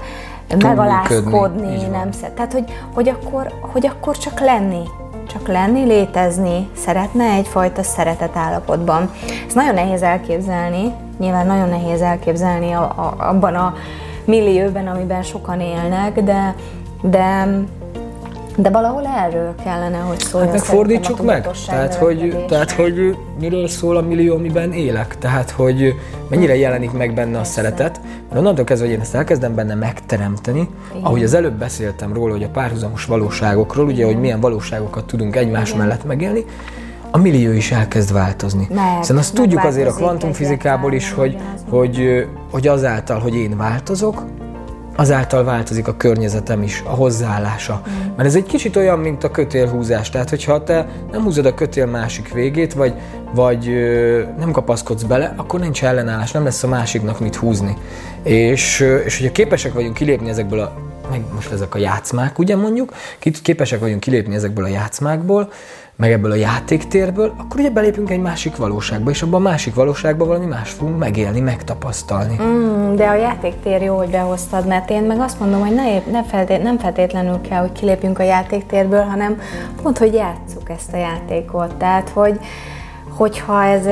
[0.56, 2.36] megalázkodni, nem szeret.
[2.36, 4.84] Tehát, hogy, hogy, akkor, hogy akkor csak lenni,
[5.28, 9.12] csak lenni, létezni szeretne egyfajta szeretet állapotban.
[9.48, 13.74] Ez nagyon nehéz elképzelni, nyilván nagyon nehéz elképzelni a, a, abban a
[14.26, 16.56] millióben, amiben sokan élnek, de,
[17.02, 17.48] de
[18.60, 20.50] de valahol erről kellene, hogy szóljon.
[20.50, 21.48] Hát megfordítsuk meg.
[21.68, 25.18] Tehát hogy, tehát, hogy miről szól a millió, amiben élek.
[25.18, 25.96] Tehát, hogy
[26.30, 28.00] mennyire jelenik meg benne a szeretet.
[28.28, 31.04] Mert onnantól kezdve, hogy én ezt elkezdem benne megteremteni, Igen.
[31.04, 35.68] ahogy az előbb beszéltem róla, hogy a párhuzamos valóságokról, ugye, hogy milyen valóságokat tudunk egymás
[35.70, 35.82] Igen.
[35.82, 36.46] mellett megélni,
[37.12, 38.68] a millió is elkezd változni.
[38.74, 41.38] Meg, Hiszen azt tudjuk azért a kvantumfizikából is, hogy,
[41.70, 44.24] hogy, hogy azáltal, hogy én változok,
[44.98, 47.82] azáltal változik a környezetem is, a hozzáállása.
[47.90, 48.16] Mm.
[48.16, 50.10] Mert ez egy kicsit olyan, mint a kötélhúzás.
[50.10, 52.94] Tehát, hogyha te nem húzod a kötél másik végét, vagy,
[53.34, 57.78] vagy ö, nem kapaszkodsz bele, akkor nincs ellenállás, nem lesz a másiknak mit húzni.
[58.24, 62.56] És, ö, és hogyha képesek vagyunk kilépni ezekből a meg most ezek a játszmák, ugye
[62.56, 62.94] mondjuk,
[63.42, 65.52] képesek vagyunk kilépni ezekből a játszmákból,
[65.98, 70.28] meg ebből a játéktérből, akkor ugye belépünk egy másik valóságba, és abban a másik valóságban
[70.28, 72.40] valami más fogunk megélni, megtapasztalni.
[72.42, 76.24] Mm, de a játéktér jó, hogy behoztad, mert én meg azt mondom, hogy ne, ne
[76.24, 79.42] feltét, nem feltétlenül kell, hogy kilépjünk a játéktérből, hanem
[79.82, 81.76] pont, hogy játsszuk ezt a játékot.
[81.76, 82.40] Tehát, hogy,
[83.10, 83.86] hogyha ez,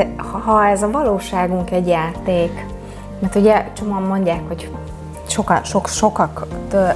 [0.43, 2.65] ha ez a valóságunk egy játék,
[3.19, 4.69] mert ugye csomóan mondják, hogy
[5.27, 6.45] soka, sok, sokak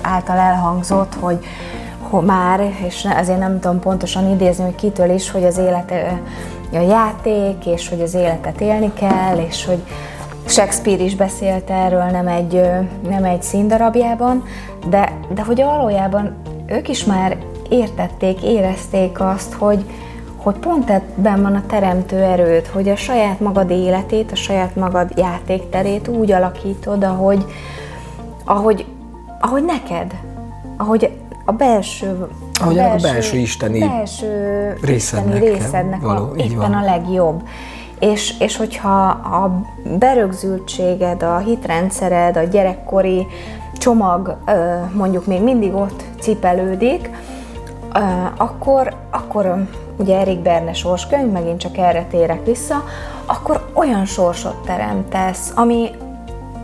[0.01, 1.45] által elhangzott, hogy
[2.25, 5.93] már, és ezért nem tudom pontosan idézni, hogy kitől is, hogy az élet
[6.71, 9.83] a játék, és hogy az életet élni kell, és hogy
[10.45, 12.61] Shakespeare is beszélt erről, nem egy,
[13.09, 14.43] nem egy színdarabjában,
[14.89, 16.35] de, de hogy valójában
[16.67, 17.37] ők is már
[17.69, 19.85] értették, érezték azt, hogy,
[20.35, 25.11] hogy pont ebben van a teremtő erőt, hogy a saját magad életét, a saját magad
[25.15, 27.45] játékterét úgy alakítod, ahogy,
[28.49, 28.85] ahogy,
[29.39, 30.15] ahogy neked,
[30.77, 31.11] ahogy
[31.45, 32.27] a belső
[32.61, 36.73] ahogy a belső, a belső isteni, belső részednek, isteni részednek való, a, éppen van.
[36.73, 37.43] a legjobb.
[37.99, 39.61] És, és hogyha a
[39.97, 43.27] berögzültséged, a hitrendszered, a gyerekkori
[43.77, 44.37] csomag
[44.93, 47.09] mondjuk még mindig ott cipelődik,
[48.37, 52.83] akkor, akkor ugye Erik Berne sorskönyv, megint csak erre térek vissza,
[53.25, 55.89] akkor olyan sorsot teremtesz, ami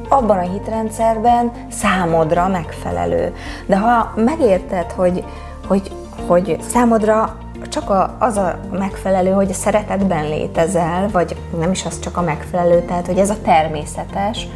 [0.09, 3.33] abban a hitrendszerben számodra megfelelő.
[3.65, 5.23] De ha megérted, hogy,
[5.67, 5.91] hogy,
[6.27, 7.37] hogy számodra
[7.69, 12.21] csak a, az a megfelelő, hogy a szeretetben létezel, vagy nem is az csak a
[12.21, 14.47] megfelelő, tehát hogy ez a természetes,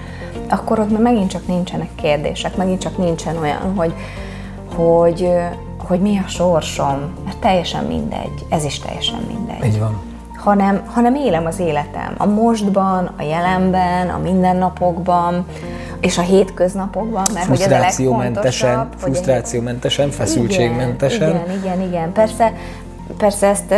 [0.49, 3.93] akkor ott megint csak nincsenek kérdések, megint csak nincsen olyan, hogy,
[4.75, 5.29] hogy,
[5.77, 9.65] hogy mi a sorsom, mert teljesen mindegy, ez is teljesen mindegy.
[9.65, 10.09] Így van.
[10.39, 15.45] Hanem, hanem élem az életem, a mostban, a jelenben, a mindennapokban,
[15.99, 18.88] és a hétköznapokban, mert hogy ez a legfontosabb.
[18.97, 21.30] Frusztrációmentesen, feszültségmentesen.
[21.30, 22.12] Igen, igen, igen.
[22.12, 22.54] Persze,
[23.17, 23.69] persze ezt...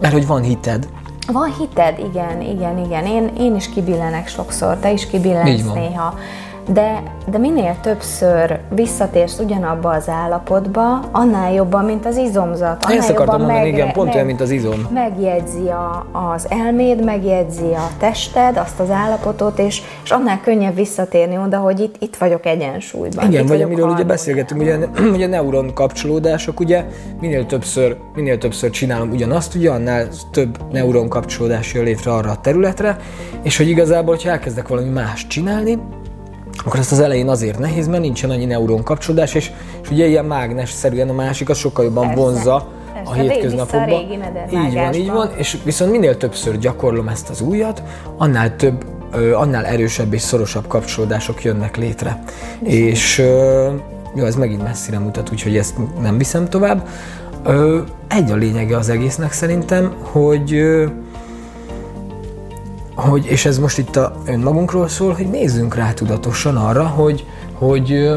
[0.00, 0.88] Mert hogy van hited.
[1.32, 3.06] Van hited, igen, igen, igen.
[3.06, 6.14] Én, én is kibillenek sokszor, te is kibillensz néha
[6.72, 12.84] de, de minél többször visszatérsz ugyanabba az állapotba, annál jobban, mint az izomzat.
[12.84, 14.86] Annál Ezt akartam mondani, megre, igen, pont meg, olyan, mint az izom.
[14.92, 21.38] Megjegyzi a, az elméd, megjegyzi a tested, azt az állapotot, és, és annál könnyebb visszatérni
[21.38, 23.30] oda, hogy itt, itt vagyok egyensúlyban.
[23.30, 24.78] Igen, vagy amiről ugye beszélgetünk, ugye,
[25.16, 26.84] ugye neuron kapcsolódások, ugye
[27.20, 32.40] minél többször, minél többször csinálom ugyanazt, ugye annál több neuron kapcsolódás jön létre arra a
[32.40, 32.96] területre,
[33.42, 35.78] és hogy igazából, hogyha elkezdek valami más csinálni,
[36.66, 39.52] akkor ezt az elején azért nehéz, mert nincsen annyi neuron kapcsolódás, és,
[39.82, 42.66] és ugye ilyen mágnes-szerűen a másik az sokkal jobban Persze.
[42.92, 44.00] Persze, a hétköznapokban.
[44.50, 47.82] Így van, így van, és viszont minél többször gyakorlom ezt az újat,
[48.16, 48.84] annál több,
[49.34, 52.22] annál erősebb és szorosabb kapcsolódások jönnek létre.
[52.60, 52.88] Viszont.
[52.88, 53.22] És
[54.14, 56.88] jó, ez megint messzire mutat, úgyhogy ezt nem viszem tovább.
[58.08, 60.64] Egy a lényege az egésznek szerintem, hogy
[62.96, 68.08] hogy, és ez most itt a önmagunkról szól, hogy nézzünk rá tudatosan arra, hogy, hogy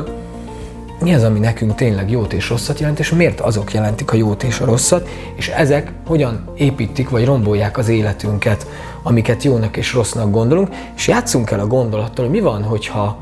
[1.01, 4.43] mi az, ami nekünk tényleg jót és rosszat jelent, és miért azok jelentik a jót
[4.43, 8.67] és a rosszat, és ezek hogyan építik vagy rombolják az életünket,
[9.03, 13.17] amiket jónak és rossznak gondolunk, és játszunk el a gondolattal, hogy mi van, hogyha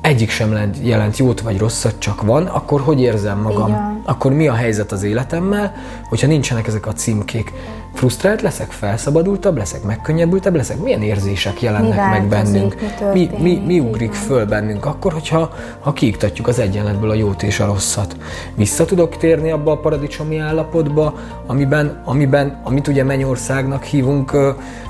[0.00, 3.68] egyik sem jelent jót vagy rosszat, csak van, akkor hogy érzem magam?
[3.68, 3.99] Igen.
[4.04, 5.74] Akkor mi a helyzet az életemmel,
[6.08, 7.52] hogyha nincsenek ezek a címkék?
[7.94, 10.82] Frusztrált leszek, felszabadultabb leszek, megkönnyebbültebb leszek?
[10.82, 12.74] Milyen érzések jelennek mi meg bennünk?
[13.12, 17.42] Mi, mi, mi, mi ugrik föl bennünk akkor, hogyha ha kiiktatjuk az egyenletből a jót
[17.42, 18.16] és a rosszat?
[18.54, 21.14] Vissza tudok térni abba a paradicsomi állapotba,
[21.46, 24.32] amiben, amiben amit ugye mennyországnak hívunk,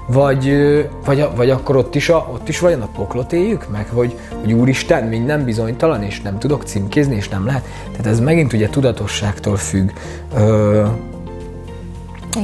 [0.06, 0.56] vagy,
[1.04, 4.52] vagy, vagy akkor ott is, a, ott is vajon a poklot éljük meg, hogy, hogy
[4.52, 7.64] úristen, minden bizonytalan, és nem tudok címkézni, és nem lehet.
[7.90, 8.68] Tehát ez megint ugye
[9.10, 9.90] tudatosságtól függ.
[10.34, 10.86] Ö,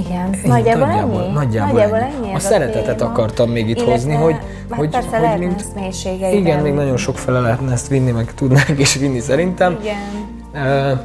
[0.07, 1.33] igen, nagyjából, nagyjából ennyi?
[1.33, 2.35] Nagyjából, nagyjából ennyi.
[2.35, 4.37] A szeretetet a akartam még itt Illetve, hozni, hogy,
[4.70, 5.64] hogy, persze hogy mint,
[6.33, 9.79] Igen, még nagyon sok fele lehetne ezt vinni, meg tudnánk is vinni szerintem.
[9.81, 9.96] Igen.
[10.55, 10.98] Uh,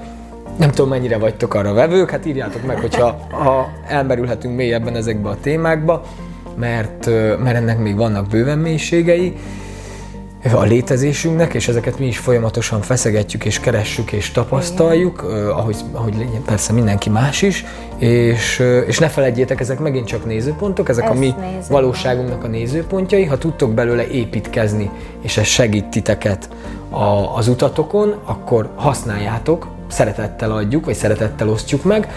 [0.58, 5.38] nem tudom, mennyire vagytok arra vevők, hát írjátok meg, hogyha ha elmerülhetünk mélyebben ezekbe a
[5.42, 6.04] témákba
[6.56, 7.06] mert,
[7.44, 9.38] mert ennek még vannak bőven mélységei
[10.54, 16.74] a létezésünknek, és ezeket mi is folyamatosan feszegetjük, és keressük, és tapasztaljuk, ahogy, ahogy persze
[16.74, 17.66] mindenki más is,
[17.98, 21.68] és, és ne felejtjétek, ezek megint csak nézőpontok, ezek Ezt a mi nézőpont.
[21.68, 24.90] valóságunknak a nézőpontjai, ha tudtok belőle építkezni,
[25.22, 26.50] és ez segít titeket
[26.90, 32.08] a, az utatokon, akkor használjátok, szeretettel adjuk, vagy szeretettel osztjuk meg,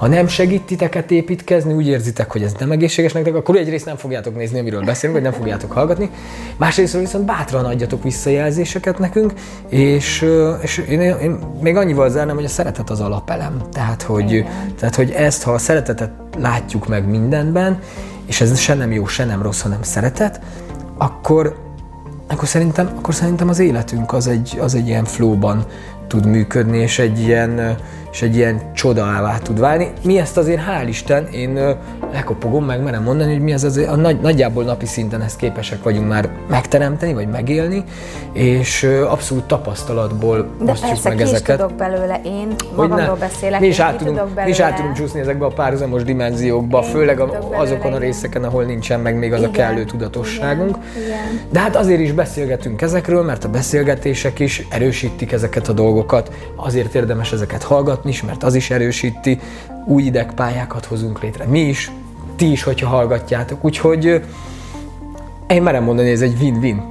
[0.00, 3.96] Ha nem segít titeket építkezni, úgy érzitek, hogy ez nem egészséges nektek, akkor egyrészt nem
[3.96, 6.10] fogjátok nézni, amiről beszélünk, vagy nem fogjátok hallgatni.
[6.56, 9.32] Másrészt viszont bátran adjatok visszajelzéseket nekünk,
[9.68, 10.26] és,
[10.60, 13.62] és én, én még annyival zárnám, hogy a szeretet az alapelem.
[13.72, 14.44] Tehát hogy,
[14.78, 17.78] tehát, hogy ezt, ha a szeretetet látjuk meg mindenben,
[18.26, 20.40] és ez se nem jó, se nem rossz, hanem szeretet,
[20.98, 21.56] akkor,
[22.26, 25.64] akkor, szerintem, akkor szerintem az életünk az egy, az egy ilyen flowban
[26.06, 27.76] tud működni, és egy ilyen,
[28.12, 29.90] és egy ilyen csodává tud válni.
[30.04, 31.76] Mi ezt azért, hál' Isten, én
[32.12, 35.82] lekopogom, meg merem mondani, hogy mi ez azért, a nagy, nagyjából napi szinten ezt képesek
[35.82, 37.84] vagyunk már megteremteni, vagy megélni,
[38.32, 41.58] és abszolút tapasztalatból De persze, meg ezeket.
[41.58, 45.44] tudok belőle, én magamról beszélek, mi is, át tudunk, mi is át tudunk csúszni ezekbe
[45.44, 49.50] a párhuzamos dimenziókba, én főleg a, azokon a részeken, ahol nincsen meg még az igen,
[49.50, 50.76] a kellő tudatosságunk.
[50.96, 51.40] Igen, igen.
[51.50, 56.94] De hát azért is beszélgetünk ezekről, mert a beszélgetések is erősítik ezeket a dolgokat, azért
[56.94, 59.40] érdemes ezeket hallgatni, hallgatni is, mert az is erősíti,
[59.84, 61.44] új idegpályákat hozunk létre.
[61.44, 61.90] Mi is,
[62.36, 63.64] ti is, hogyha hallgatjátok.
[63.64, 64.24] Úgyhogy
[65.48, 66.82] én merem mondani, hogy ez egy win-win.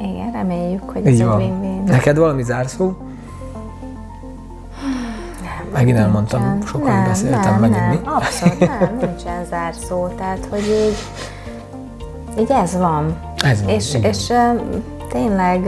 [0.00, 1.82] Igen, reméljük, hogy ez Így egy win-win.
[1.86, 2.92] Neked valami zárszó?
[5.72, 6.66] Megint elmondtam, nincsen.
[6.66, 7.98] sokat nem, beszéltem nem, megint nem, mi?
[8.04, 10.96] Abszolút nem, nincsen zárszó, tehát hogy így,
[12.40, 13.18] így ez van.
[13.44, 14.60] Ez van, És, és uh,
[15.08, 15.66] tényleg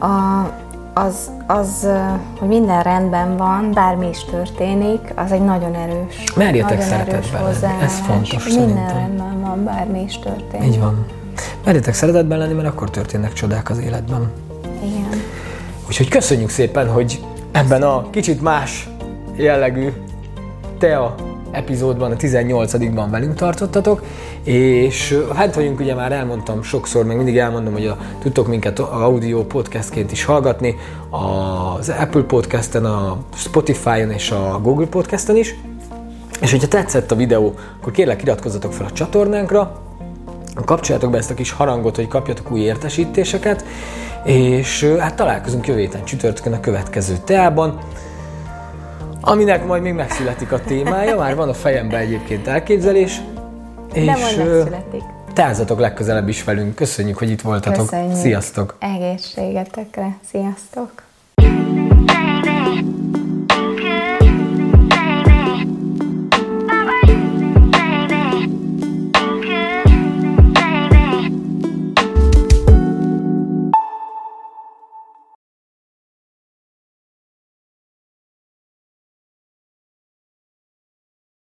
[0.00, 0.06] a,
[0.94, 1.88] az, az,
[2.38, 7.82] hogy minden rendben van, bármi is történik, az egy nagyon erős, Merjetek szeretetben lenni.
[7.82, 8.96] Ez fontos Minden szerintem.
[8.96, 10.68] rendben van, bármi is történik.
[10.68, 11.06] Így van.
[11.64, 14.30] Merjetek szeretetben lenni, mert akkor történnek csodák az életben.
[14.84, 15.22] Igen.
[15.88, 17.20] Úgyhogy köszönjük szépen, hogy
[17.52, 18.88] ebben a kicsit más
[19.36, 19.92] jellegű
[20.78, 21.14] TEA
[21.50, 24.02] epizódban, a 18-ban velünk tartottatok,
[24.44, 29.44] és hát vagyunk, ugye már elmondtam sokszor, meg mindig elmondom, hogy a, tudtok minket audio
[29.44, 30.76] podcastként is hallgatni,
[31.10, 35.54] az Apple Podcasten, a Spotify-on és a Google Podcasten is,
[36.40, 39.80] és hogyha tetszett a videó, akkor kérlek iratkozzatok fel a csatornánkra,
[40.64, 43.64] kapcsoljátok be ezt a kis harangot, hogy kapjatok új értesítéseket,
[44.24, 47.78] és hát találkozunk jövő héten csütörtökön a következő teában
[49.20, 53.20] aminek majd még megszületik a témája, már van a fejemben egyébként elképzelés.
[53.92, 55.02] És De majd megszületik.
[55.78, 56.74] Legközelebb is velünk.
[56.74, 57.86] Köszönjük, hogy itt voltatok.
[57.86, 58.16] Köszönjük.
[58.16, 58.76] Sziasztok!
[58.78, 60.18] Egészségetekre.
[60.30, 61.02] Sziasztok!